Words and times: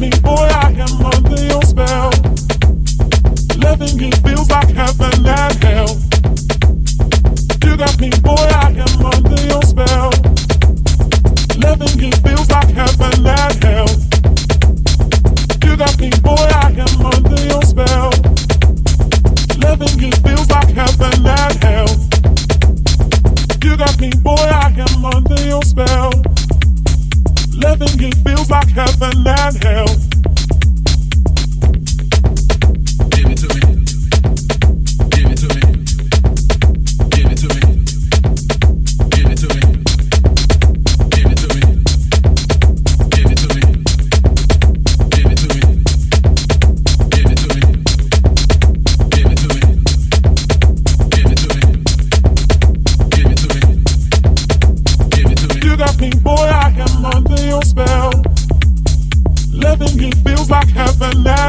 me, 0.00 0.10
boy, 0.22 0.48
I 0.48 0.72
am 0.72 1.04
under 1.04 1.44
your 1.44 1.62
spell. 1.62 2.10
Loving 3.58 3.98
you 3.98 4.10
feels 4.24 4.48
like 4.48 4.70
heaven 4.70 5.26
and 5.26 5.64
hell. 5.64 5.92
You 7.64 7.76
got 7.76 8.00
me, 8.00 8.08
boy, 8.22 8.48
I 8.64 8.72
am 8.80 8.89
Loving 27.80 27.98
you 27.98 28.12
feels 28.22 28.50
like 28.50 28.68
heaven 28.68 29.26
and 29.26 29.64
hell. 29.64 30.09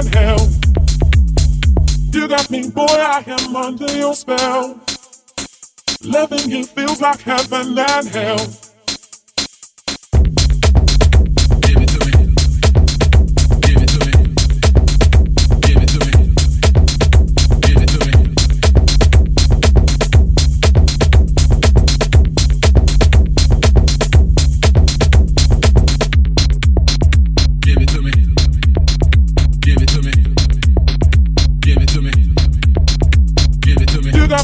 And 0.02 0.16
hell. 0.16 0.50
You 2.12 2.28
got 2.28 2.50
me, 2.50 2.70
boy, 2.70 2.86
I 2.88 3.24
am 3.28 3.56
under 3.56 3.92
your 3.98 4.16
spell. 4.16 4.80
Loving 6.04 6.50
you 6.50 6.66
feels 6.66 7.00
like 7.02 7.22
heaven 7.22 7.78
and 7.78 8.08
hell. 8.08 8.71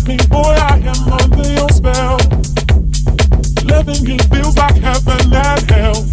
Me. 0.07 0.17
Boy, 0.29 0.55
I 0.55 0.77
am 0.77 1.11
under 1.11 1.51
your 1.51 1.69
spell. 1.69 2.17
Loving 3.65 4.05
you 4.05 4.17
feels 4.29 4.55
like 4.55 4.75
heaven 4.75 5.33
and 5.33 5.71
hell. 5.71 6.05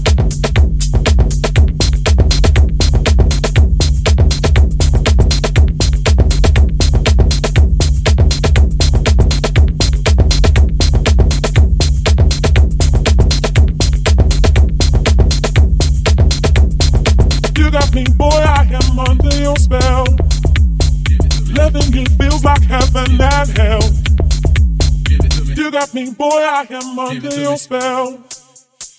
You 17.57 17.71
got 17.71 17.95
me, 17.95 18.05
boy, 18.17 18.27
I 18.29 18.69
am 18.73 18.99
under 18.99 19.37
your 19.41 19.57
spell 19.57 20.05
heaven, 21.65 21.97
it 21.97 22.09
feels 22.11 22.45
like 22.45 22.63
heaven 22.63 23.21
and 23.21 23.59
hell. 23.59 23.81
You 25.57 25.71
got 25.71 25.95
me, 25.95 26.11
boy, 26.11 26.27
I 26.27 26.67
am 26.71 26.99
under 26.99 27.41
your 27.41 27.57
spell. 27.57 28.23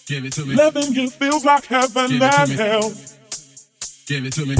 Give 0.08 0.26
it 0.26 0.34
to 0.34 0.46
me. 0.46 0.56
Loving 0.56 0.94
you 0.94 1.10
feels 1.10 1.46
like 1.46 1.66
heaven 1.66 2.12
and 2.22 2.52
hell. 2.52 2.90
Give 4.08 4.26
it 4.26 4.34
to 4.34 4.46
me. 4.46 4.56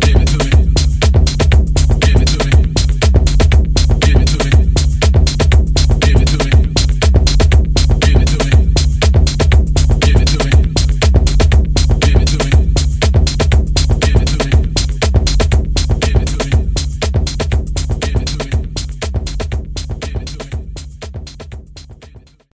Give 0.00 0.16
it 0.16 0.28
to 0.28 0.56
me. 0.56 0.79